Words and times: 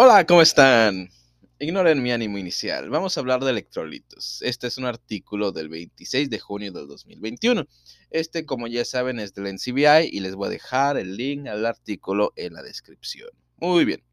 Hola, 0.00 0.24
¿cómo 0.24 0.42
están? 0.42 1.10
Ignoren 1.58 2.00
mi 2.00 2.12
ánimo 2.12 2.38
inicial. 2.38 2.88
Vamos 2.88 3.16
a 3.16 3.20
hablar 3.20 3.42
de 3.42 3.50
electrolitos. 3.50 4.40
Este 4.42 4.68
es 4.68 4.78
un 4.78 4.84
artículo 4.84 5.50
del 5.50 5.68
26 5.68 6.30
de 6.30 6.38
junio 6.38 6.70
del 6.70 6.86
2021. 6.86 7.66
Este, 8.12 8.46
como 8.46 8.68
ya 8.68 8.84
saben, 8.84 9.18
es 9.18 9.34
del 9.34 9.52
NCBI 9.52 10.08
y 10.12 10.20
les 10.20 10.36
voy 10.36 10.46
a 10.46 10.50
dejar 10.50 10.98
el 10.98 11.16
link 11.16 11.48
al 11.48 11.66
artículo 11.66 12.32
en 12.36 12.52
la 12.52 12.62
descripción. 12.62 13.30
Muy 13.56 13.84
bien. 13.84 14.04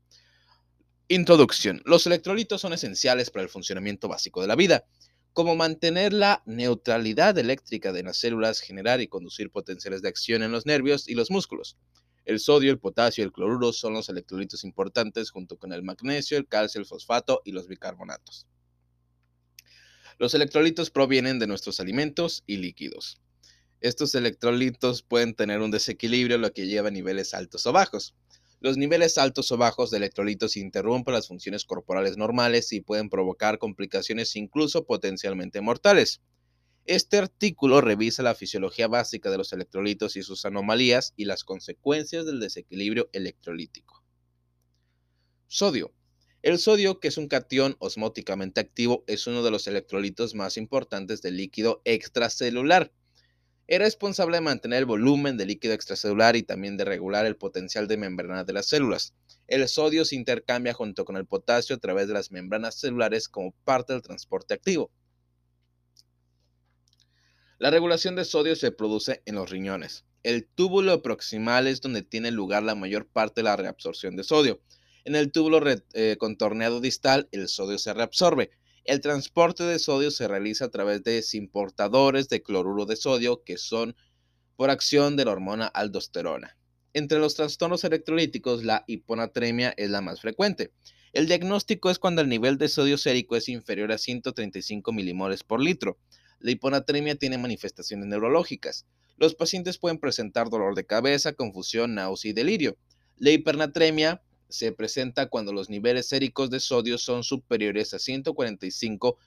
Introducción. 1.07 1.83
Los 1.85 2.07
electrolitos 2.07 2.61
son 2.61 2.73
esenciales 2.73 3.29
para 3.29 3.43
el 3.43 3.49
funcionamiento 3.49 4.07
básico 4.07 4.41
de 4.41 4.47
la 4.47 4.55
vida, 4.55 4.85
como 5.33 5.55
mantener 5.55 6.13
la 6.13 6.41
neutralidad 6.47 7.37
eléctrica 7.37 7.93
de 7.93 8.01
las 8.01 8.17
células, 8.17 8.59
generar 8.59 9.01
y 9.01 9.07
conducir 9.07 9.51
potenciales 9.51 10.01
de 10.01 10.09
acción 10.09 10.41
en 10.41 10.51
los 10.51 10.65
nervios 10.65 11.07
y 11.07 11.13
los 11.13 11.29
músculos. 11.29 11.77
El 12.25 12.39
sodio, 12.39 12.71
el 12.71 12.79
potasio 12.79 13.23
y 13.23 13.25
el 13.25 13.31
cloruro 13.31 13.71
son 13.71 13.93
los 13.93 14.09
electrolitos 14.09 14.63
importantes 14.63 15.29
junto 15.29 15.57
con 15.57 15.71
el 15.73 15.83
magnesio, 15.83 16.37
el 16.37 16.47
calcio, 16.47 16.79
el 16.79 16.87
fosfato 16.87 17.41
y 17.45 17.51
los 17.51 17.67
bicarbonatos. 17.67 18.47
Los 20.17 20.33
electrolitos 20.33 20.89
provienen 20.89 21.37
de 21.37 21.45
nuestros 21.45 21.79
alimentos 21.79 22.43
y 22.47 22.57
líquidos. 22.57 23.21
Estos 23.79 24.15
electrolitos 24.15 25.03
pueden 25.03 25.35
tener 25.35 25.61
un 25.61 25.69
desequilibrio, 25.69 26.39
lo 26.39 26.51
que 26.51 26.65
lleva 26.65 26.87
a 26.87 26.91
niveles 26.91 27.33
altos 27.35 27.67
o 27.67 27.71
bajos. 27.71 28.15
Los 28.59 28.77
niveles 28.77 29.19
altos 29.19 29.51
o 29.51 29.57
bajos 29.57 29.91
de 29.91 29.97
electrolitos 29.97 30.57
interrumpen 30.57 31.13
las 31.13 31.27
funciones 31.27 31.65
corporales 31.65 32.17
normales 32.17 32.73
y 32.73 32.81
pueden 32.81 33.09
provocar 33.09 33.59
complicaciones 33.59 34.35
incluso 34.35 34.85
potencialmente 34.85 35.61
mortales. 35.61 36.21
Este 36.87 37.17
artículo 37.17 37.81
revisa 37.81 38.21
la 38.21 38.35
fisiología 38.35 38.87
básica 38.87 39.31
de 39.31 39.39
los 39.39 39.51
electrolitos 39.53 40.15
y 40.17 40.21
sus 40.21 40.45
anomalías 40.45 41.13
y 41.15 41.25
las 41.25 41.43
consecuencias 41.43 42.27
del 42.27 42.39
desequilibrio 42.39 43.09
electrolítico. 43.11 44.03
Sodio. 45.47 45.95
El 46.43 46.59
sodio, 46.59 46.99
que 46.99 47.07
es 47.07 47.17
un 47.17 47.27
catión 47.27 47.75
osmóticamente 47.79 48.61
activo, 48.61 49.03
es 49.07 49.25
uno 49.25 49.41
de 49.41 49.49
los 49.49 49.65
electrolitos 49.65 50.35
más 50.35 50.57
importantes 50.57 51.23
del 51.23 51.37
líquido 51.37 51.81
extracelular. 51.85 52.93
Es 53.65 53.79
responsable 53.79 54.37
de 54.37 54.41
mantener 54.41 54.77
el 54.77 54.85
volumen 54.85 55.37
del 55.37 55.47
líquido 55.47 55.73
extracelular 55.73 56.35
y 56.35 56.43
también 56.43 56.77
de 56.77 56.85
regular 56.85 57.25
el 57.25 57.35
potencial 57.35 57.87
de 57.87 57.97
membrana 57.97 58.43
de 58.43 58.53
las 58.53 58.67
células. 58.67 59.15
El 59.47 59.67
sodio 59.67 60.05
se 60.05 60.17
intercambia 60.17 60.75
junto 60.75 61.03
con 61.03 61.17
el 61.17 61.25
potasio 61.25 61.77
a 61.77 61.79
través 61.79 62.07
de 62.07 62.13
las 62.13 62.31
membranas 62.31 62.75
celulares 62.79 63.27
como 63.27 63.55
parte 63.63 63.93
del 63.93 64.03
transporte 64.03 64.53
activo. 64.53 64.91
La 67.57 67.69
regulación 67.69 68.17
de 68.17 68.25
sodio 68.25 68.57
se 68.57 68.73
produce 68.73 69.21
en 69.25 69.35
los 69.35 69.49
riñones. 69.49 70.03
El 70.23 70.45
túbulo 70.45 71.01
proximal 71.01 71.67
es 71.67 71.79
donde 71.79 72.01
tiene 72.01 72.29
lugar 72.31 72.63
la 72.63 72.75
mayor 72.75 73.07
parte 73.07 73.39
de 73.39 73.45
la 73.45 73.55
reabsorción 73.55 74.17
de 74.17 74.25
sodio. 74.25 74.59
En 75.05 75.15
el 75.15 75.31
túbulo 75.31 75.61
eh, 75.93 76.17
contorneado 76.19 76.81
distal, 76.81 77.29
el 77.31 77.47
sodio 77.47 77.77
se 77.77 77.93
reabsorbe. 77.93 78.51
El 78.83 78.99
transporte 78.99 79.63
de 79.63 79.79
sodio 79.79 80.11
se 80.11 80.27
realiza 80.27 80.65
a 80.65 80.69
través 80.69 81.01
de 81.03 81.23
importadores 81.31 82.27
de 82.27 82.43
cloruro 82.43 82.85
de 82.85 82.97
sodio 82.97 83.41
que 83.45 83.57
son 83.57 83.95
por 84.57 84.69
acción 84.69 85.15
de 85.15 85.23
la 85.23 85.31
hormona 85.31 85.67
aldosterona. 85.67 86.57
Entre 86.93 87.19
los 87.19 87.35
trastornos 87.35 87.85
electrolíticos, 87.85 88.65
la 88.65 88.83
hiponatremia 88.85 89.73
es 89.77 89.89
la 89.89 90.01
más 90.01 90.19
frecuente. 90.19 90.73
El 91.13 91.27
diagnóstico 91.27 91.89
es 91.89 91.99
cuando 91.99 92.21
el 92.21 92.27
nivel 92.27 92.57
de 92.57 92.67
sodio 92.67 92.97
sérico 92.97 93.37
es 93.37 93.47
inferior 93.47 93.93
a 93.93 93.97
135 93.97 94.91
milimoles 94.91 95.43
por 95.43 95.61
litro. 95.61 95.97
La 96.45 96.51
hiponatremia 96.51 97.15
tiene 97.15 97.39
manifestaciones 97.39 98.05
neurológicas. 98.05 98.85
Los 99.17 99.33
pacientes 99.33 99.79
pueden 99.79 99.97
presentar 99.97 100.51
dolor 100.51 100.75
de 100.75 100.85
cabeza, 100.85 101.33
confusión, 101.33 101.95
náusea 101.95 102.29
y 102.29 102.33
delirio. 102.35 102.77
La 103.17 103.31
hipernatremia 103.31 104.21
se 104.47 104.71
presenta 104.71 105.25
cuando 105.25 105.51
los 105.53 105.71
niveles 105.71 106.07
séricos 106.07 106.51
de 106.51 106.59
sodio 106.59 106.99
son 106.99 107.23
superiores 107.23 107.95
a 107.95 107.97
145 107.97 109.17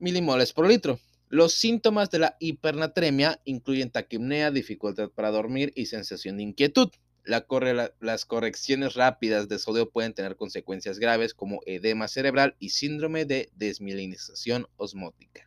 milimoles 0.00 0.52
por 0.52 0.66
litro. 0.66 0.98
Los 1.28 1.52
síntomas 1.52 2.10
de 2.10 2.18
la 2.18 2.36
hipernatremia 2.40 3.40
incluyen 3.44 3.92
taquipnea, 3.92 4.50
dificultad 4.50 5.10
para 5.10 5.30
dormir 5.30 5.72
y 5.76 5.86
sensación 5.86 6.38
de 6.38 6.42
inquietud. 6.42 6.88
las 7.22 8.24
correcciones 8.24 8.94
rápidas 8.94 9.46
de 9.48 9.60
sodio 9.60 9.90
pueden 9.90 10.12
tener 10.12 10.34
consecuencias 10.34 10.98
graves 10.98 11.34
como 11.34 11.60
edema 11.66 12.08
cerebral 12.08 12.56
y 12.58 12.70
síndrome 12.70 13.26
de 13.26 13.48
desmielinización 13.54 14.66
osmótica. 14.76 15.45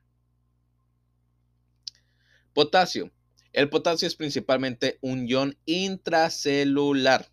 Potasio. 2.53 3.11
El 3.53 3.69
potasio 3.69 4.07
es 4.07 4.15
principalmente 4.15 4.97
un 5.01 5.27
ion 5.27 5.55
intracelular. 5.65 7.31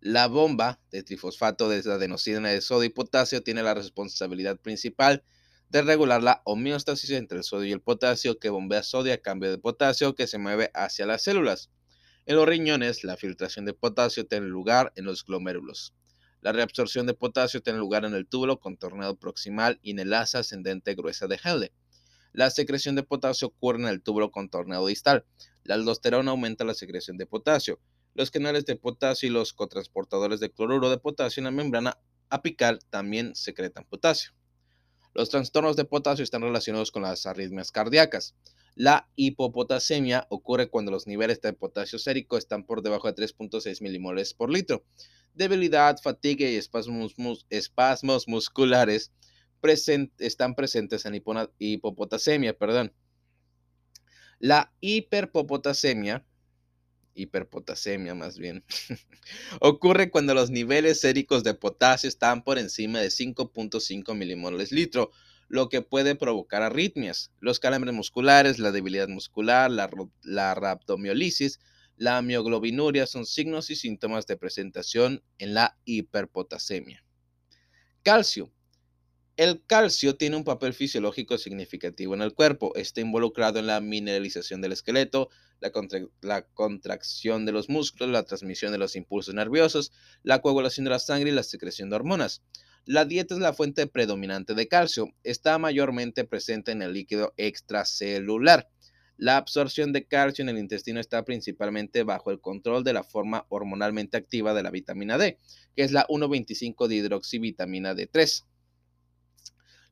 La 0.00 0.28
bomba 0.28 0.80
de 0.92 1.02
trifosfato 1.02 1.68
de 1.68 1.78
adenosina 1.90 2.48
de 2.48 2.60
sodio 2.60 2.84
y 2.84 2.88
potasio 2.90 3.42
tiene 3.42 3.64
la 3.64 3.74
responsabilidad 3.74 4.60
principal 4.60 5.24
de 5.68 5.82
regular 5.82 6.22
la 6.22 6.42
homeostasis 6.44 7.10
entre 7.10 7.38
el 7.38 7.44
sodio 7.44 7.66
y 7.66 7.72
el 7.72 7.80
potasio 7.80 8.38
que 8.38 8.50
bombea 8.50 8.84
sodio 8.84 9.12
a 9.14 9.18
cambio 9.18 9.50
de 9.50 9.58
potasio 9.58 10.14
que 10.14 10.28
se 10.28 10.38
mueve 10.38 10.70
hacia 10.74 11.06
las 11.06 11.22
células. 11.22 11.70
En 12.24 12.36
los 12.36 12.46
riñones, 12.46 13.02
la 13.02 13.16
filtración 13.16 13.64
de 13.64 13.74
potasio 13.74 14.26
tiene 14.26 14.46
lugar 14.46 14.92
en 14.94 15.06
los 15.06 15.24
glomérulos. 15.24 15.92
La 16.40 16.52
reabsorción 16.52 17.06
de 17.06 17.14
potasio 17.14 17.62
tiene 17.62 17.80
lugar 17.80 18.04
en 18.04 18.14
el 18.14 18.28
túbulo 18.28 18.60
contorneado 18.60 19.16
proximal 19.16 19.80
y 19.82 19.90
en 19.90 19.98
el 19.98 20.14
asa 20.14 20.40
ascendente 20.40 20.94
gruesa 20.94 21.26
de 21.26 21.40
Henle. 21.42 21.72
La 22.32 22.50
secreción 22.50 22.94
de 22.94 23.02
potasio 23.02 23.48
ocurre 23.48 23.78
en 23.78 23.88
el 23.88 24.02
túbulo 24.02 24.30
contorneado 24.30 24.86
distal. 24.86 25.26
La 25.64 25.74
aldosterona 25.74 26.30
aumenta 26.30 26.64
la 26.64 26.72
secreción 26.72 27.18
de 27.18 27.26
potasio. 27.26 27.78
Los 28.14 28.30
canales 28.30 28.64
de 28.64 28.76
potasio 28.76 29.28
y 29.28 29.32
los 29.32 29.52
cotransportadores 29.52 30.40
de 30.40 30.50
cloruro 30.50 30.88
de 30.88 30.98
potasio 30.98 31.40
en 31.40 31.44
la 31.44 31.50
membrana 31.50 31.98
apical 32.30 32.80
también 32.88 33.34
secretan 33.34 33.84
potasio. 33.84 34.32
Los 35.12 35.28
trastornos 35.28 35.76
de 35.76 35.84
potasio 35.84 36.22
están 36.22 36.40
relacionados 36.40 36.90
con 36.90 37.02
las 37.02 37.26
arritmias 37.26 37.70
cardíacas. 37.70 38.34
La 38.74 39.10
hipopotasemia 39.14 40.26
ocurre 40.30 40.70
cuando 40.70 40.90
los 40.90 41.06
niveles 41.06 41.42
de 41.42 41.52
potasio 41.52 41.98
sérico 41.98 42.38
están 42.38 42.64
por 42.64 42.80
debajo 42.80 43.12
de 43.12 43.22
3.6 43.22 43.82
milimoles 43.82 44.32
por 44.32 44.50
litro. 44.50 44.86
Debilidad, 45.34 45.98
fatiga 46.02 46.48
y 46.48 46.56
espasmos 46.56 48.26
musculares 48.26 49.12
están 50.18 50.54
presentes 50.54 51.06
en 51.06 51.22
hipopotasemia. 51.58 52.56
Perdón. 52.56 52.92
La 54.38 54.72
hiperpopotasemia, 54.80 56.26
hiperpotasemia 57.14 58.14
más 58.14 58.38
bien, 58.38 58.64
ocurre 59.60 60.10
cuando 60.10 60.34
los 60.34 60.50
niveles 60.50 61.00
séricos 61.00 61.44
de 61.44 61.54
potasio 61.54 62.08
están 62.08 62.42
por 62.42 62.58
encima 62.58 62.98
de 62.98 63.08
5.5 63.08 64.14
milimoles 64.16 64.72
litro, 64.72 65.12
lo 65.48 65.68
que 65.68 65.82
puede 65.82 66.16
provocar 66.16 66.62
arritmias, 66.62 67.30
los 67.38 67.60
calambres 67.60 67.94
musculares, 67.94 68.58
la 68.58 68.72
debilidad 68.72 69.06
muscular, 69.06 69.70
la, 69.70 69.88
la 70.22 70.54
la 71.96 72.22
mioglobinuria 72.22 73.06
son 73.06 73.26
signos 73.26 73.70
y 73.70 73.76
síntomas 73.76 74.26
de 74.26 74.36
presentación 74.36 75.22
en 75.38 75.54
la 75.54 75.78
hiperpotasemia. 75.84 77.04
Calcio. 78.02 78.50
El 79.38 79.64
calcio 79.66 80.14
tiene 80.14 80.36
un 80.36 80.44
papel 80.44 80.74
fisiológico 80.74 81.38
significativo 81.38 82.14
en 82.14 82.20
el 82.20 82.34
cuerpo. 82.34 82.74
Está 82.76 83.00
involucrado 83.00 83.58
en 83.58 83.66
la 83.66 83.80
mineralización 83.80 84.60
del 84.60 84.72
esqueleto, 84.72 85.30
la, 85.58 86.42
contracción 86.52 87.46
de 87.46 87.52
los 87.52 87.70
músculos, 87.70 88.10
la 88.10 88.24
transmisión 88.24 88.72
de 88.72 88.78
los 88.78 88.94
impulsos 88.94 89.34
nerviosos, 89.34 89.90
la 90.22 90.42
coagulación 90.42 90.84
de 90.84 90.90
la 90.90 90.98
sangre 90.98 91.30
y 91.30 91.34
la 91.34 91.44
secreción 91.44 91.88
de 91.88 91.96
hormonas. 91.96 92.42
La 92.84 93.06
dieta 93.06 93.34
es 93.34 93.40
la 93.40 93.54
fuente 93.54 93.86
predominante 93.86 94.52
de 94.52 94.68
calcio. 94.68 95.08
Está 95.24 95.56
mayormente 95.56 96.24
presente 96.24 96.72
en 96.72 96.82
el 96.82 96.92
líquido 96.92 97.32
extracelular. 97.38 98.68
La 99.16 99.38
absorción 99.38 99.94
de 99.94 100.04
calcio 100.04 100.42
en 100.42 100.50
el 100.50 100.58
intestino 100.58 101.00
está 101.00 101.24
principalmente 101.24 102.02
bajo 102.02 102.32
el 102.32 102.40
control 102.40 102.84
de 102.84 102.92
la 102.92 103.02
forma 103.02 103.46
hormonalmente 103.48 104.18
activa 104.18 104.52
de 104.52 104.62
la 104.62 104.70
vitamina 104.70 105.16
D, 105.16 105.38
que 105.74 105.84
es 105.84 105.92
la 105.92 106.06
1,25 106.08 106.86
dihidroxivitamina 106.86 107.94
D3. 107.94 108.44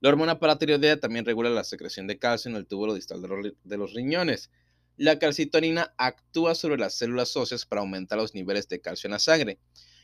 La 0.00 0.08
hormona 0.08 0.38
paratiroidea 0.38 0.98
también 0.98 1.26
regula 1.26 1.50
la 1.50 1.62
secreción 1.62 2.06
de 2.06 2.18
calcio 2.18 2.50
en 2.50 2.56
el 2.56 2.66
túbulo 2.66 2.94
distal 2.94 3.20
de 3.20 3.76
los 3.76 3.92
riñones. 3.92 4.50
La 4.96 5.18
calcitonina 5.18 5.92
actúa 5.98 6.54
sobre 6.54 6.78
las 6.78 6.94
células 6.94 7.36
óseas 7.36 7.66
para 7.66 7.82
aumentar 7.82 8.18
los 8.18 8.34
niveles 8.34 8.66
de 8.68 8.80
calcio 8.80 9.08
en 9.08 9.12
la 9.12 9.18
sangre. 9.18 9.58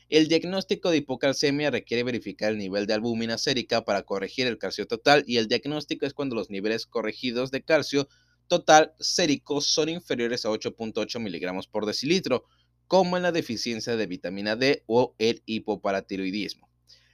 El 0.07 0.27
diagnóstico 0.27 0.91
de 0.91 0.97
hipocalcemia 0.97 1.71
requiere 1.71 2.03
verificar 2.03 2.51
el 2.51 2.59
nivel 2.59 2.85
de 2.85 2.93
albúmina 2.93 3.39
sérica 3.39 3.85
para 3.85 4.03
corregir 4.03 4.45
el 4.45 4.59
calcio 4.59 4.85
total 4.85 5.23
y 5.25 5.37
el 5.37 5.47
diagnóstico 5.47 6.05
es 6.05 6.13
cuando 6.13 6.35
los 6.35 6.51
niveles 6.51 6.85
corregidos 6.85 7.49
de 7.49 7.63
calcio 7.63 8.07
total 8.47 8.93
sérico 8.99 9.61
son 9.61 9.89
inferiores 9.89 10.45
a 10.45 10.49
8.8 10.49 11.19
miligramos 11.19 11.67
por 11.67 11.87
decilitro, 11.87 12.45
como 12.85 13.17
en 13.17 13.23
la 13.23 13.31
deficiencia 13.31 13.95
de 13.95 14.05
vitamina 14.05 14.55
D 14.55 14.83
o 14.85 15.15
el 15.17 15.41
hipoparatiroidismo. 15.47 16.66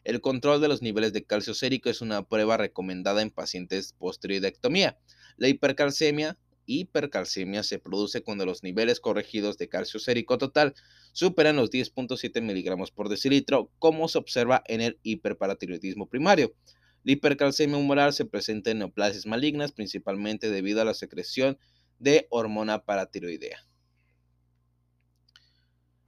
El 0.03 0.21
control 0.21 0.61
de 0.61 0.67
los 0.67 0.81
niveles 0.81 1.13
de 1.13 1.23
calcio 1.23 1.53
sérico 1.53 1.89
es 1.89 2.01
una 2.01 2.27
prueba 2.27 2.57
recomendada 2.57 3.21
en 3.21 3.31
pacientes 3.31 3.93
post 3.93 4.25
La 5.37 5.47
hipercalcemia 5.47 6.37
hipercalcemia 6.65 7.63
se 7.63 7.79
produce 7.79 8.23
cuando 8.23 8.45
los 8.45 8.63
niveles 8.63 8.99
corregidos 8.99 9.57
de 9.57 9.69
calcio 9.69 9.99
sérico 9.99 10.37
total 10.37 10.73
superan 11.11 11.55
los 11.55 11.71
10.7 11.71 12.41
miligramos 12.41 12.91
por 12.91 13.09
decilitro, 13.09 13.71
como 13.79 14.07
se 14.07 14.17
observa 14.17 14.63
en 14.67 14.81
el 14.81 14.99
hiperparatiroidismo 15.03 16.07
primario. 16.07 16.55
La 17.03 17.13
hipercalcemia 17.13 17.77
humoral 17.77 18.13
se 18.13 18.25
presenta 18.25 18.71
en 18.71 18.79
neoplasias 18.79 19.25
malignas, 19.25 19.73
principalmente 19.73 20.49
debido 20.49 20.81
a 20.81 20.85
la 20.85 20.93
secreción 20.93 21.57
de 21.99 22.27
hormona 22.29 22.83
paratiroidea. 22.83 23.59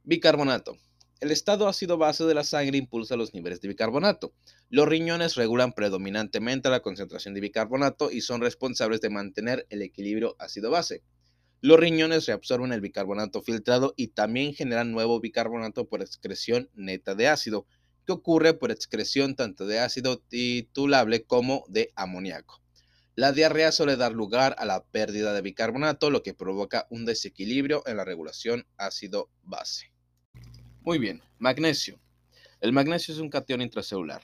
Bicarbonato. 0.04 0.78
El 1.18 1.30
estado 1.30 1.66
ácido 1.66 1.96
base 1.96 2.24
de 2.24 2.34
la 2.34 2.44
sangre 2.44 2.76
impulsa 2.76 3.16
los 3.16 3.32
niveles 3.32 3.62
de 3.62 3.68
bicarbonato. 3.68 4.34
Los 4.68 4.86
riñones 4.86 5.34
regulan 5.34 5.72
predominantemente 5.72 6.68
la 6.68 6.80
concentración 6.80 7.32
de 7.32 7.40
bicarbonato 7.40 8.10
y 8.10 8.20
son 8.20 8.42
responsables 8.42 9.00
de 9.00 9.08
mantener 9.08 9.66
el 9.70 9.80
equilibrio 9.80 10.36
ácido-base. 10.38 11.02
Los 11.62 11.80
riñones 11.80 12.26
reabsorben 12.26 12.70
el 12.74 12.82
bicarbonato 12.82 13.40
filtrado 13.40 13.94
y 13.96 14.08
también 14.08 14.52
generan 14.52 14.92
nuevo 14.92 15.18
bicarbonato 15.18 15.88
por 15.88 16.02
excreción 16.02 16.68
neta 16.74 17.14
de 17.14 17.28
ácido, 17.28 17.66
que 18.04 18.12
ocurre 18.12 18.52
por 18.52 18.70
excreción 18.70 19.36
tanto 19.36 19.66
de 19.66 19.80
ácido 19.80 20.18
titulable 20.18 21.24
como 21.24 21.64
de 21.68 21.94
amoníaco. 21.96 22.60
La 23.14 23.32
diarrea 23.32 23.72
suele 23.72 23.96
dar 23.96 24.12
lugar 24.12 24.54
a 24.58 24.66
la 24.66 24.84
pérdida 24.84 25.32
de 25.32 25.40
bicarbonato, 25.40 26.10
lo 26.10 26.22
que 26.22 26.34
provoca 26.34 26.86
un 26.90 27.06
desequilibrio 27.06 27.82
en 27.86 27.96
la 27.96 28.04
regulación 28.04 28.66
ácido-base. 28.76 29.95
Muy 30.86 31.00
bien, 31.00 31.20
magnesio. 31.40 31.98
El 32.60 32.72
magnesio 32.72 33.12
es 33.12 33.18
un 33.18 33.28
catión 33.28 33.60
intracelular. 33.60 34.22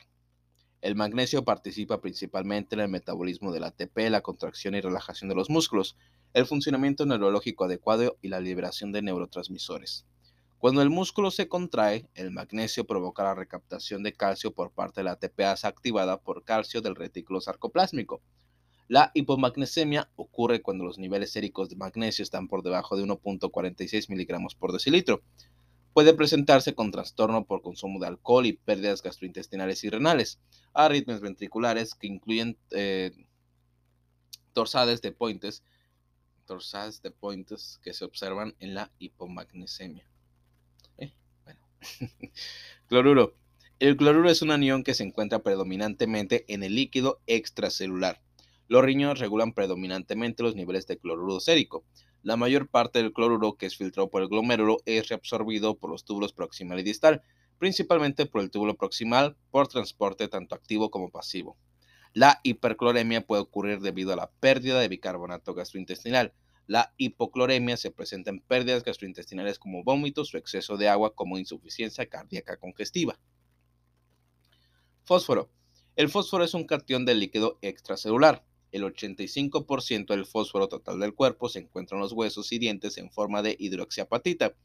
El 0.80 0.94
magnesio 0.94 1.44
participa 1.44 2.00
principalmente 2.00 2.76
en 2.76 2.82
el 2.82 2.88
metabolismo 2.88 3.50
del 3.50 3.64
ATP, 3.64 3.98
la 4.08 4.20
contracción 4.20 4.76
y 4.76 4.80
relajación 4.80 5.28
de 5.28 5.34
los 5.34 5.50
músculos, 5.50 5.96
el 6.34 6.46
funcionamiento 6.46 7.04
neurológico 7.04 7.64
adecuado 7.64 8.16
y 8.22 8.28
la 8.28 8.38
liberación 8.38 8.92
de 8.92 9.02
neurotransmisores. 9.02 10.06
Cuando 10.58 10.82
el 10.82 10.90
músculo 10.90 11.32
se 11.32 11.48
contrae, 11.48 12.06
el 12.14 12.30
magnesio 12.30 12.86
provoca 12.86 13.24
la 13.24 13.34
recaptación 13.34 14.04
de 14.04 14.12
calcio 14.12 14.54
por 14.54 14.70
parte 14.70 15.00
de 15.00 15.06
la 15.06 15.12
ATPasa 15.14 15.66
activada 15.66 16.20
por 16.20 16.44
calcio 16.44 16.80
del 16.80 16.94
retículo 16.94 17.40
sarcoplásmico. 17.40 18.22
La 18.86 19.10
hipomagnesemia 19.14 20.12
ocurre 20.14 20.62
cuando 20.62 20.84
los 20.84 20.96
niveles 20.96 21.32
séricos 21.32 21.68
de 21.70 21.74
magnesio 21.74 22.22
están 22.22 22.46
por 22.46 22.62
debajo 22.62 22.96
de 22.96 23.02
1.46 23.02 24.08
miligramos 24.10 24.54
por 24.54 24.70
decilitro. 24.70 25.22
Puede 25.92 26.14
presentarse 26.14 26.74
con 26.74 26.90
trastorno 26.90 27.44
por 27.44 27.60
consumo 27.60 28.00
de 28.00 28.06
alcohol 28.06 28.46
y 28.46 28.54
pérdidas 28.54 29.02
gastrointestinales 29.02 29.84
y 29.84 29.90
renales, 29.90 30.40
arritmias 30.72 31.20
ventriculares 31.20 31.94
que 31.94 32.06
incluyen 32.06 32.56
eh, 32.70 33.12
torsades 34.52 35.02
de 35.02 35.12
pointes, 35.12 35.62
torsades 36.46 37.02
de 37.02 37.10
pointes 37.10 37.78
que 37.82 37.92
se 37.92 38.04
observan 38.04 38.54
en 38.58 38.74
la 38.74 38.90
hipomagnesemia. 38.98 40.06
Eh, 40.98 41.12
cloruro. 42.88 43.36
El 43.78 43.96
cloruro 43.96 44.30
es 44.30 44.42
un 44.42 44.52
anión 44.52 44.84
que 44.84 44.94
se 44.94 45.02
encuentra 45.02 45.42
predominantemente 45.42 46.44
en 46.48 46.62
el 46.62 46.76
líquido 46.76 47.20
extracelular. 47.26 48.22
Los 48.68 48.84
riñones 48.84 49.18
regulan 49.18 49.52
predominantemente 49.52 50.42
los 50.42 50.54
niveles 50.54 50.86
de 50.86 50.98
cloruro 50.98 51.40
sérico. 51.40 51.84
La 52.22 52.36
mayor 52.36 52.68
parte 52.68 53.00
del 53.00 53.12
cloruro 53.12 53.56
que 53.56 53.66
es 53.66 53.76
filtrado 53.76 54.08
por 54.08 54.22
el 54.22 54.28
glomérulo 54.28 54.78
es 54.86 55.08
reabsorbido 55.08 55.76
por 55.76 55.90
los 55.90 56.04
túbulos 56.04 56.32
proximal 56.32 56.78
y 56.78 56.84
distal, 56.84 57.22
principalmente 57.58 58.26
por 58.26 58.42
el 58.42 58.50
túbulo 58.50 58.76
proximal 58.76 59.36
por 59.50 59.66
transporte 59.66 60.28
tanto 60.28 60.54
activo 60.54 60.90
como 60.90 61.10
pasivo. 61.10 61.56
La 62.12 62.40
hipercloremia 62.42 63.26
puede 63.26 63.42
ocurrir 63.42 63.80
debido 63.80 64.12
a 64.12 64.16
la 64.16 64.30
pérdida 64.30 64.78
de 64.78 64.88
bicarbonato 64.88 65.54
gastrointestinal. 65.54 66.32
La 66.66 66.94
hipocloremia 66.96 67.76
se 67.76 67.90
presenta 67.90 68.30
en 68.30 68.40
pérdidas 68.40 68.84
gastrointestinales 68.84 69.58
como 69.58 69.82
vómitos 69.82 70.32
o 70.32 70.38
exceso 70.38 70.76
de 70.76 70.88
agua 70.88 71.14
como 71.14 71.38
insuficiencia 71.38 72.06
cardíaca 72.06 72.56
congestiva. 72.56 73.18
Fósforo. 75.04 75.50
El 75.96 76.08
fósforo 76.08 76.44
es 76.44 76.54
un 76.54 76.66
cation 76.66 77.04
del 77.04 77.18
líquido 77.18 77.58
extracelular. 77.62 78.44
El 78.72 78.82
85% 78.82 80.06
del 80.06 80.26
fósforo 80.26 80.66
total 80.66 80.98
del 80.98 81.14
cuerpo 81.14 81.48
se 81.48 81.60
encuentra 81.60 81.96
en 81.96 82.02
los 82.02 82.12
huesos 82.12 82.50
y 82.52 82.58
dientes 82.58 82.98
en 82.98 83.10
forma 83.10 83.42
de 83.42 83.54
hidroxiapatita. 83.58 84.56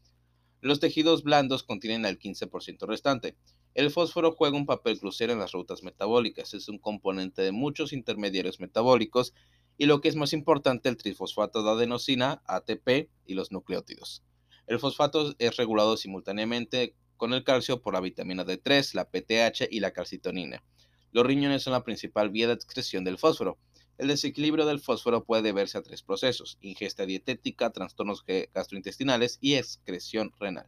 Los 0.62 0.80
tejidos 0.80 1.24
blandos 1.24 1.64
contienen 1.64 2.06
el 2.06 2.18
15% 2.18 2.88
restante. 2.88 3.36
El 3.76 3.92
fósforo 3.92 4.32
juega 4.32 4.58
un 4.58 4.66
papel 4.66 5.00
crucial 5.00 5.30
en 5.30 5.40
las 5.40 5.52
rutas 5.52 5.84
metabólicas. 5.84 6.54
Es 6.56 6.68
un 6.68 6.80
componente 6.80 7.44
de 7.44 7.52
muchos 7.52 7.94
intermediarios 7.94 8.60
metabólicos 8.60 9.34
y 9.78 9.86
lo 9.86 10.02
que 10.02 10.08
es 10.08 10.16
más 10.16 10.34
importante, 10.34 10.90
el 10.90 10.98
trifosfato 10.98 11.62
de 11.62 11.70
adenosina, 11.70 12.42
ATP 12.46 13.10
y 13.28 13.36
los 13.36 13.52
nucleótidos. 13.52 14.24
El 14.66 14.80
fosfato 14.80 15.36
es 15.38 15.56
regulado 15.58 15.96
simultáneamente 15.98 16.96
con 17.16 17.34
el 17.34 17.44
calcio 17.44 17.82
por 17.82 17.94
la 17.94 18.02
vitamina 18.02 18.46
D3, 18.46 18.94
la 18.94 19.10
PTH 19.10 19.68
y 19.70 19.80
la 19.80 19.92
calcitonina. 19.92 20.64
Los 21.12 21.26
riñones 21.26 21.64
son 21.64 21.74
la 21.74 21.84
principal 21.84 22.30
vía 22.30 22.48
de 22.48 22.54
excreción 22.54 23.04
del 23.04 23.18
fósforo. 23.18 23.58
El 23.98 24.10
desequilibrio 24.10 24.66
del 24.66 24.80
fósforo 24.80 25.24
puede 25.24 25.42
deberse 25.42 25.78
a 25.78 25.82
tres 25.82 26.04
procesos, 26.04 26.58
ingesta 26.62 27.06
dietética, 27.06 27.72
trastornos 27.72 28.24
gastrointestinales 28.54 29.40
y 29.42 29.56
excreción 29.56 30.32
renal. 30.40 30.68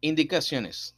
Indicaciones. 0.00 0.96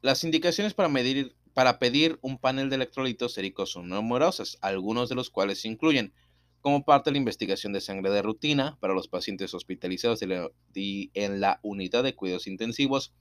Las 0.00 0.24
indicaciones 0.24 0.72
para, 0.72 0.88
medir, 0.88 1.36
para 1.52 1.78
pedir 1.78 2.18
un 2.22 2.38
panel 2.38 2.70
de 2.70 2.76
electrolitos 2.76 3.34
séricos 3.34 3.72
son 3.72 3.88
numerosas, 3.88 4.56
algunos 4.62 5.10
de 5.10 5.14
los 5.14 5.28
cuales 5.28 5.64
incluyen, 5.66 6.14
como 6.62 6.84
parte 6.84 7.10
de 7.10 7.12
la 7.12 7.18
investigación 7.18 7.72
de 7.72 7.80
sangre 7.80 8.10
de 8.10 8.22
rutina 8.22 8.78
para 8.80 8.94
los 8.94 9.08
pacientes 9.08 9.52
hospitalizados 9.52 10.22
en 10.22 11.40
la 11.40 11.60
unidad 11.62 12.02
de 12.02 12.14
cuidados 12.16 12.46
intensivos, 12.46 13.12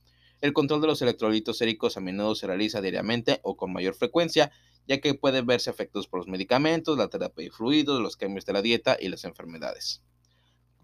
el 0.42 0.54
control 0.54 0.82
de 0.82 0.88
los 0.88 1.02
electrolitos 1.02 1.58
séricos 1.58 1.98
a 1.98 2.02
menudo 2.02 2.36
se 2.36 2.48
realiza 2.48 2.82
diariamente 2.82 3.40
o 3.44 3.56
con 3.56 3.72
mayor 3.72 3.96
frecuencia 3.96 4.52
ya 4.88 5.00
que 5.00 5.14
pueden 5.14 5.46
verse 5.46 5.70
efectos 5.70 6.08
por 6.08 6.20
los 6.20 6.28
medicamentos, 6.28 6.98
la 6.98 7.08
terapia 7.08 7.46
de 7.46 7.52
fluidos, 7.52 8.02
los 8.02 8.18
cambios 8.18 8.46
de 8.46 8.54
la 8.54 8.62
dieta 8.62 8.98
y 9.00 9.10
las 9.10 9.24
enfermedades. 9.24 10.02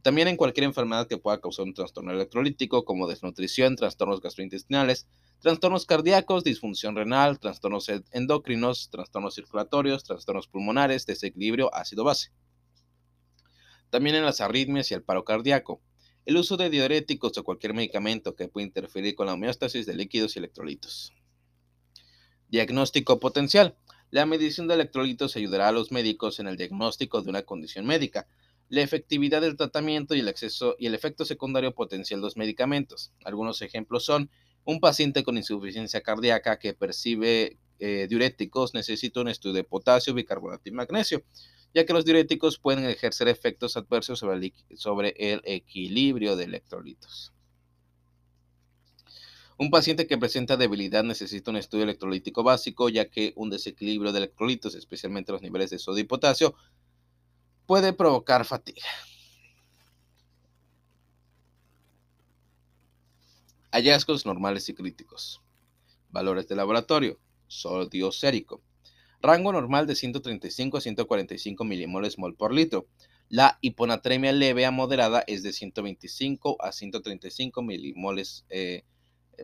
También 0.02 0.28
en 0.28 0.38
cualquier 0.38 0.64
enfermedad 0.64 1.08
que 1.08 1.20
pueda 1.20 1.40
causar 1.40 1.66
un 1.66 1.76
trastorno 1.76 2.12
electrolítico, 2.12 2.86
como 2.86 3.08
desnutrición, 3.08 3.76
trastornos 3.76 4.20
gastrointestinales, 4.20 5.08
trastornos 5.40 5.86
cardíacos, 5.86 6.44
disfunción 6.44 6.96
renal, 6.96 7.40
trastornos 7.40 7.88
endocrinos, 8.12 8.90
trastornos 8.90 9.36
circulatorios, 9.36 10.04
trastornos 10.04 10.48
pulmonares, 10.48 11.06
desequilibrio 11.06 11.74
ácido-base. 11.74 12.32
También 13.92 14.16
en 14.16 14.26
las 14.26 14.42
arritmias 14.42 14.90
y 14.90 14.96
el 14.96 15.04
paro 15.04 15.24
cardíaco. 15.24 15.82
El 16.26 16.38
uso 16.38 16.58
de 16.58 16.70
diuréticos 16.70 17.38
o 17.38 17.44
cualquier 17.44 17.74
medicamento 17.74 18.36
que 18.36 18.48
pueda 18.48 18.66
interferir 18.66 19.16
con 19.16 19.28
la 19.28 19.34
homeostasis 19.34 19.86
de 19.86 19.96
líquidos 19.96 20.36
y 20.36 20.40
electrolitos. 20.40 21.14
Diagnóstico 22.48 23.20
potencial. 23.20 23.76
La 24.12 24.26
medición 24.26 24.68
de 24.68 24.74
electrolitos 24.74 25.38
ayudará 25.38 25.70
a 25.70 25.72
los 25.72 25.92
médicos 25.92 26.40
en 26.42 26.48
el 26.48 26.58
diagnóstico 26.58 27.22
de 27.22 27.30
una 27.30 27.44
condición 27.44 27.86
médica, 27.86 28.28
la 28.68 28.82
efectividad 28.82 29.42
del 29.42 29.56
tratamiento 29.56 30.16
y 30.16 30.20
el, 30.20 30.28
acceso 30.28 30.76
y 30.78 30.88
el 30.88 30.96
efecto 30.96 31.24
secundario 31.24 31.74
potencial 31.74 32.20
de 32.20 32.26
los 32.26 32.36
medicamentos. 32.36 33.14
Algunos 33.24 33.62
ejemplos 33.62 34.04
son 34.04 34.30
un 34.66 34.82
paciente 34.82 35.24
con 35.24 35.38
insuficiencia 35.38 36.02
cardíaca 36.02 36.60
que 36.60 36.74
percibe 36.74 37.58
eh, 37.80 38.06
diuréticos 38.08 38.76
necesita 38.76 39.22
un 39.22 39.30
estudio 39.30 39.56
de 39.56 39.64
potasio, 39.64 40.14
bicarbonato 40.14 40.70
y 40.70 40.72
magnesio, 40.72 41.24
ya 41.74 41.86
que 41.86 41.94
los 41.94 42.06
diuréticos 42.06 42.60
pueden 42.60 42.86
ejercer 42.86 43.28
efectos 43.28 43.76
adversos 43.76 44.20
sobre 44.20 45.16
el 45.18 45.42
equilibrio 45.46 46.36
de 46.36 46.44
electrolitos. 46.44 47.34
Un 49.62 49.70
paciente 49.70 50.08
que 50.08 50.18
presenta 50.18 50.58
debilidad 50.58 51.04
necesita 51.04 51.52
un 51.52 51.58
estudio 51.58 51.84
electrolítico 51.84 52.42
básico, 52.42 52.90
ya 52.90 53.12
que 53.12 53.32
un 53.36 53.52
desequilibrio 53.52 54.12
de 54.12 54.18
electrolitos, 54.18 54.74
especialmente 54.74 55.32
los 55.32 55.44
niveles 55.44 55.70
de 55.70 55.78
sodio 55.78 56.02
y 56.02 56.06
potasio, 56.06 56.56
puede 57.68 57.94
provocar 57.94 58.44
fatiga. 58.44 58.88
Hallazgos 63.72 64.26
normales 64.26 64.68
y 64.68 64.74
críticos. 64.74 65.44
Valores 66.10 66.48
de 66.48 66.56
laboratorio. 66.56 67.20
Sodio 67.46 68.12
sérico. 68.12 68.64
Rango 69.22 69.52
normal 69.52 69.86
de 69.86 69.94
135 69.94 70.80
a 70.80 70.82
145 70.82 71.64
milimoles 71.66 72.18
mol 72.18 72.36
por 72.36 72.52
litro. 72.52 72.88
La 73.30 73.60
hiponatremia 73.62 74.32
leve 74.32 74.66
a 74.66 74.72
moderada 74.72 75.24
es 75.28 75.44
de 75.44 75.54
125 75.54 76.58
a 76.64 76.72
135 76.72 77.62
milimoles 77.62 78.44
eh, 78.50 78.86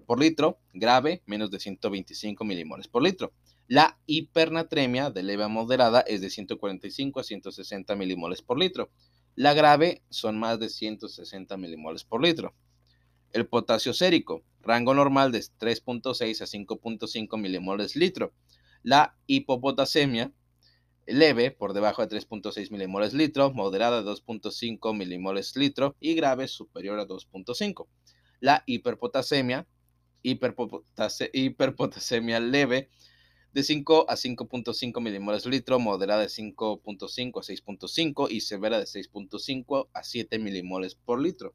por 0.02 0.20
litro, 0.20 0.60
grave, 0.74 1.24
menos 1.26 1.52
de 1.52 1.60
125 1.60 2.44
milimoles 2.44 2.88
por 2.88 3.04
litro. 3.04 3.34
La 3.68 4.00
hipernatremia 4.06 5.10
de 5.10 5.24
leve 5.24 5.44
a 5.44 5.48
moderada 5.48 6.02
es 6.02 6.22
de 6.22 6.30
145 6.30 7.20
a 7.20 7.24
160 7.24 7.96
milimoles 7.96 8.42
por 8.42 8.58
litro. 8.58 8.90
La 9.36 9.54
grave 9.54 10.04
son 10.10 10.40
más 10.40 10.60
de 10.60 10.70
160 10.70 11.58
milimoles 11.58 12.04
por 12.04 12.24
litro. 12.24 12.56
El 13.34 13.46
potasio 13.48 13.94
sérico, 13.94 14.44
rango 14.62 14.94
normal 14.94 15.32
de 15.32 15.40
3.6 15.40 16.42
a 16.42 16.46
5.5 16.46 17.38
milimoles 17.40 17.96
litro. 17.96 18.34
La 18.84 19.18
hipopotasemia 19.28 20.32
leve 21.06 21.52
por 21.52 21.74
debajo 21.74 22.06
de 22.06 22.20
3.6 22.20 22.72
milimoles 22.72 23.14
litro, 23.14 23.52
moderada 23.52 24.04
de 24.04 24.10
2.5 24.10 24.96
milimoles 24.96 25.56
litro 25.56 25.96
y 26.00 26.16
grave 26.16 26.48
superior 26.48 27.00
a 27.00 27.08
2.5. 27.08 27.88
La 28.40 28.64
hiperpotasemia, 28.66 29.68
hiperpotasemia 30.30 32.40
leve 32.40 32.90
de 33.54 33.64
5 33.64 34.06
a 34.08 34.16
5.5 34.16 35.02
milimoles 35.02 35.46
litro, 35.46 35.80
moderada 35.80 36.22
de 36.22 36.28
5.5 36.28 37.40
a 37.40 37.44
6.5 37.44 38.28
y 38.30 38.42
severa 38.42 38.78
de 38.78 38.86
6.5 38.86 39.90
a 39.94 40.04
7 40.04 40.40
milimoles 40.40 40.96
por 40.96 41.22
litro. 41.22 41.54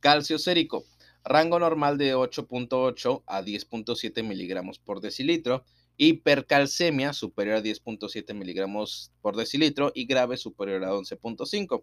Calcio 0.00 0.38
sérico, 0.38 0.84
rango 1.24 1.58
normal 1.58 1.98
de 1.98 2.14
8.8 2.14 3.22
a 3.26 3.42
10.7 3.42 4.22
miligramos 4.22 4.78
por 4.78 5.00
decilitro, 5.00 5.64
hipercalcemia 5.96 7.12
superior 7.12 7.56
a 7.56 7.62
10.7 7.62 8.34
miligramos 8.34 9.12
por 9.20 9.36
decilitro 9.36 9.92
y 9.94 10.06
grave 10.06 10.36
superior 10.36 10.84
a 10.84 10.92
11.5, 10.92 11.82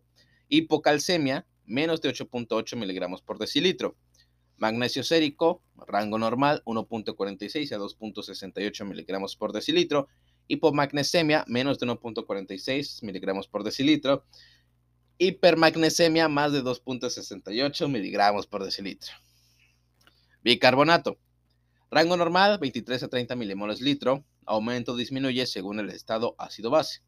hipocalcemia 0.49 1.45
menos 1.65 2.01
de 2.01 2.09
8.8 2.09 2.75
miligramos 2.75 3.21
por 3.21 3.37
decilitro. 3.37 3.95
Magnesio 4.57 5.03
sérico, 5.03 5.61
rango 5.75 6.17
normal 6.17 6.63
1.46 6.65 7.71
a 7.71 7.77
2.68 7.77 8.85
miligramos 8.85 9.35
por 9.35 9.53
decilitro. 9.53 10.07
Hipomagnesemia, 10.47 11.45
menos 11.47 11.77
de 11.77 11.87
1.46 11.87 13.03
miligramos 13.03 13.47
por 13.47 13.63
decilitro. 13.63 14.25
Hipermagnesemia, 15.19 16.27
más 16.27 16.53
de 16.53 16.63
2.68 16.63 17.87
miligramos 17.87 18.47
por 18.47 18.63
decilitro. 18.63 19.11
Bicarbonato, 20.43 21.17
rango 21.91 22.17
normal 22.17 22.57
23 22.59 23.03
a 23.03 23.07
30 23.09 23.35
milimoles 23.35 23.81
litro. 23.81 24.25
Aumento 24.45 24.95
disminuye 24.95 25.45
según 25.45 25.79
el 25.79 25.89
estado 25.89 26.35
ácido-base. 26.39 27.01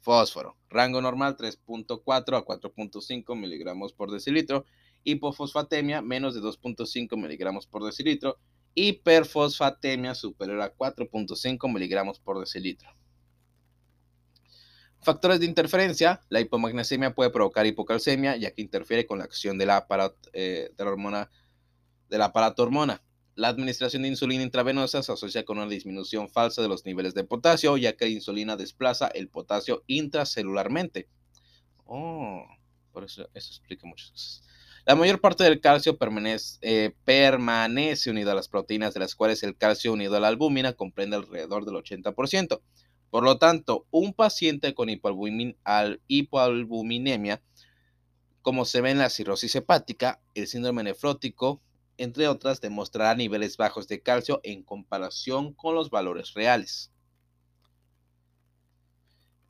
Fósforo, 0.00 0.56
rango 0.68 1.00
normal 1.00 1.36
3.4 1.36 2.36
a 2.36 2.44
4.5 2.44 3.36
miligramos 3.36 3.92
por 3.92 4.12
decilitro 4.12 4.66
hipofosfatemia 5.06 6.02
menos 6.02 6.34
de 6.34 6.40
2.5 6.40 7.16
miligramos 7.16 7.66
por 7.66 7.84
decilitro, 7.84 8.38
hiperfosfatemia 8.74 10.14
superior 10.14 10.60
a 10.60 10.74
4.5 10.74 11.72
miligramos 11.72 12.18
por 12.20 12.40
decilitro. 12.40 12.90
Factores 15.00 15.38
de 15.38 15.46
interferencia. 15.46 16.20
La 16.28 16.40
hipomagnesemia 16.40 17.14
puede 17.14 17.30
provocar 17.30 17.64
hipocalcemia, 17.64 18.36
ya 18.36 18.50
que 18.50 18.60
interfiere 18.60 19.06
con 19.06 19.18
la 19.18 19.24
acción 19.24 19.56
de 19.56 19.66
la, 19.66 19.86
eh, 20.32 20.70
de 20.76 20.84
la 20.84 20.90
hormona 20.90 21.30
del 22.08 22.22
aparato 22.22 22.64
hormona. 22.64 23.02
La 23.36 23.48
administración 23.48 24.02
de 24.02 24.08
insulina 24.08 24.42
intravenosa 24.42 25.02
se 25.02 25.12
asocia 25.12 25.44
con 25.44 25.58
una 25.58 25.68
disminución 25.68 26.28
falsa 26.28 26.62
de 26.62 26.68
los 26.68 26.84
niveles 26.84 27.14
de 27.14 27.22
potasio, 27.22 27.76
ya 27.76 27.96
que 27.96 28.06
la 28.06 28.10
insulina 28.10 28.56
desplaza 28.56 29.06
el 29.08 29.28
potasio 29.28 29.84
intracelularmente. 29.86 31.08
Oh, 31.84 32.44
por 32.92 33.04
eso 33.04 33.28
eso 33.34 33.50
explica 33.50 33.86
muchas 33.86 34.10
cosas. 34.10 34.42
La 34.86 34.94
mayor 34.94 35.20
parte 35.20 35.42
del 35.42 35.60
calcio 35.60 35.98
permanece, 35.98 36.58
eh, 36.62 36.94
permanece 37.04 38.08
unido 38.08 38.30
a 38.30 38.36
las 38.36 38.46
proteínas, 38.46 38.94
de 38.94 39.00
las 39.00 39.16
cuales 39.16 39.42
el 39.42 39.56
calcio 39.56 39.92
unido 39.92 40.16
a 40.16 40.20
la 40.20 40.28
albúmina 40.28 40.74
comprende 40.74 41.16
alrededor 41.16 41.64
del 41.64 41.74
80%. 41.74 42.62
Por 43.10 43.24
lo 43.24 43.38
tanto, 43.38 43.88
un 43.90 44.14
paciente 44.14 44.74
con 44.74 44.88
hipoalbuminemia, 44.88 47.42
como 48.42 48.64
se 48.64 48.80
ve 48.80 48.92
en 48.92 48.98
la 48.98 49.10
cirrosis 49.10 49.56
hepática, 49.56 50.22
el 50.34 50.46
síndrome 50.46 50.84
nefrótico, 50.84 51.60
entre 51.98 52.28
otras, 52.28 52.60
demostrará 52.60 53.16
niveles 53.16 53.56
bajos 53.56 53.88
de 53.88 54.02
calcio 54.02 54.40
en 54.44 54.62
comparación 54.62 55.52
con 55.52 55.74
los 55.74 55.90
valores 55.90 56.32
reales. 56.34 56.92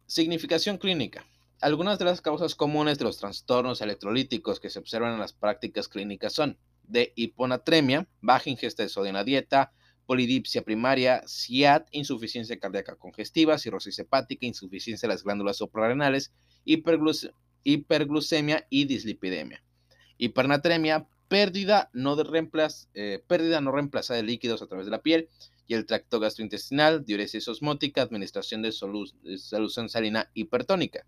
Significación 0.06 0.78
clínica. 0.78 1.26
Algunas 1.62 1.98
de 1.98 2.04
las 2.04 2.20
causas 2.20 2.54
comunes 2.54 2.98
de 2.98 3.04
los 3.04 3.16
trastornos 3.16 3.80
electrolíticos 3.80 4.60
que 4.60 4.68
se 4.68 4.78
observan 4.78 5.14
en 5.14 5.20
las 5.20 5.32
prácticas 5.32 5.88
clínicas 5.88 6.34
son 6.34 6.58
de 6.82 7.14
hiponatremia, 7.16 8.06
baja 8.20 8.50
ingesta 8.50 8.82
de 8.82 8.90
sodio 8.90 9.08
en 9.08 9.14
la 9.14 9.24
dieta, 9.24 9.72
polidipsia 10.04 10.60
primaria, 10.60 11.22
SIAD, 11.26 11.86
insuficiencia 11.92 12.58
cardíaca 12.58 12.96
congestiva, 12.96 13.56
cirrosis 13.56 13.98
hepática, 13.98 14.44
insuficiencia 14.44 15.08
de 15.08 15.14
las 15.14 15.24
glándulas 15.24 15.56
suprarrenales, 15.56 16.30
hiperglucemia 16.66 18.66
y 18.68 18.84
dislipidemia. 18.84 19.64
Hipernatremia, 20.18 21.08
pérdida 21.26 21.88
no, 21.94 22.16
de 22.16 22.68
eh, 22.92 23.24
pérdida 23.26 23.62
no 23.62 23.72
reemplazada 23.72 24.18
de 24.18 24.26
líquidos 24.26 24.60
a 24.60 24.66
través 24.66 24.84
de 24.84 24.92
la 24.92 25.00
piel 25.00 25.30
y 25.66 25.72
el 25.72 25.86
tracto 25.86 26.20
gastrointestinal, 26.20 27.06
diuresis 27.06 27.48
osmótica, 27.48 28.02
administración 28.02 28.60
de 28.60 28.72
solución 28.72 29.88
salina 29.88 30.30
hipertónica 30.34 31.06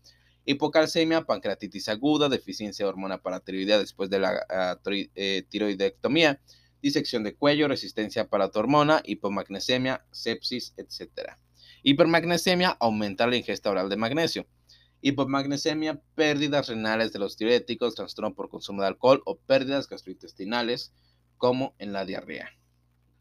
hipocalcemia, 0.49 1.27
pancreatitis 1.27 1.91
aguda, 1.91 2.31
deficiencia 2.31 2.87
de 2.87 2.89
hormona 2.89 3.21
paratiroidea 3.21 3.79
después 3.79 4.09
de 4.09 4.19
la 4.19 4.47
ah, 4.49 4.81
eh, 4.87 5.45
tiroidectomía, 5.47 6.41
disección 6.81 7.23
de 7.23 7.35
cuello, 7.35 7.69
resistencia 7.69 8.29
para 8.29 8.51
tu 8.51 8.59
hormona, 8.59 9.03
hipomagnesemia, 9.05 10.07
sepsis, 10.11 10.73
etc. 10.79 11.33
Hipermagnesemia, 11.83 12.71
aumentar 12.81 13.29
la 13.29 13.37
ingesta 13.37 13.71
oral 13.71 13.91
de 13.91 13.99
magnesio. 13.99 14.47
Hipomagnesemia, 15.03 16.01
pérdidas 16.15 16.69
renales 16.69 17.13
de 17.13 17.19
los 17.19 17.37
diuréticos, 17.37 17.95
trastorno 17.95 18.35
por 18.35 18.49
consumo 18.49 18.81
de 18.81 18.89
alcohol 18.89 19.23
o 19.27 19.37
pérdidas 19.37 19.87
gastrointestinales, 19.87 20.95
como 21.37 21.75
en 21.79 21.93
la 21.93 22.07
diarrea. 22.07 22.49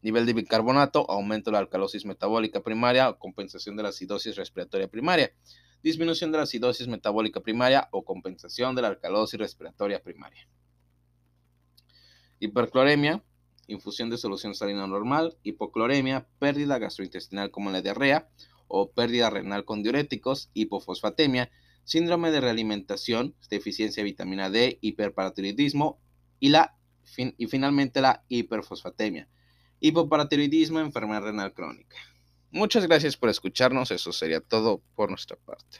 Nivel 0.00 0.24
de 0.24 0.32
bicarbonato, 0.32 1.04
aumento 1.10 1.50
de 1.50 1.52
la 1.52 1.58
alcalosis 1.58 2.06
metabólica 2.06 2.62
primaria 2.62 3.10
o 3.10 3.18
compensación 3.18 3.76
de 3.76 3.82
la 3.82 3.90
acidosis 3.90 4.34
respiratoria 4.36 4.88
primaria 4.88 5.30
disminución 5.82 6.32
de 6.32 6.38
la 6.38 6.44
acidosis 6.44 6.88
metabólica 6.88 7.40
primaria 7.40 7.88
o 7.92 8.04
compensación 8.04 8.74
de 8.74 8.82
la 8.82 8.88
alcalosis 8.88 9.38
respiratoria 9.38 10.02
primaria. 10.02 10.48
Hipercloremia, 12.40 13.22
infusión 13.66 14.10
de 14.10 14.18
solución 14.18 14.54
salina 14.54 14.86
normal, 14.86 15.36
hipocloremia, 15.42 16.26
pérdida 16.38 16.78
gastrointestinal 16.78 17.50
como 17.50 17.70
la 17.70 17.82
diarrea 17.82 18.28
o 18.66 18.90
pérdida 18.90 19.30
renal 19.30 19.64
con 19.64 19.82
diuréticos, 19.82 20.50
hipofosfatemia, 20.54 21.50
síndrome 21.84 22.30
de 22.30 22.40
realimentación, 22.40 23.34
deficiencia 23.48 24.02
de 24.02 24.10
vitamina 24.10 24.50
D, 24.50 24.78
hiperparatiroidismo 24.82 26.00
y, 26.38 26.50
la, 26.50 26.76
y 27.16 27.46
finalmente 27.46 28.00
la 28.00 28.24
hiperfosfatemia, 28.28 29.28
hipoparatiroidismo, 29.80 30.80
enfermedad 30.80 31.22
renal 31.22 31.54
crónica. 31.54 31.96
Muchas 32.50 32.86
gracias 32.86 33.16
por 33.16 33.28
escucharnos. 33.28 33.90
Eso 33.90 34.12
sería 34.12 34.40
todo 34.40 34.82
por 34.94 35.10
nuestra 35.10 35.36
parte. 35.36 35.76